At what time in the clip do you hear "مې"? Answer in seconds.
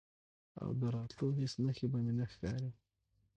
2.05-2.13